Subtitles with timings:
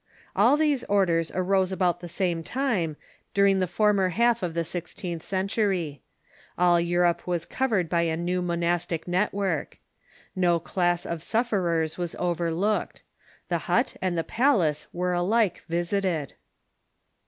[0.35, 2.97] All these orders arose about the same lime,
[3.35, 6.01] during the former half of the sixteenth century.
[6.57, 9.77] All P]urope was covered by the new monastic network.
[10.35, 13.03] No class of sufferers was overlooked.
[13.49, 16.33] The hut and the palace were alike visited.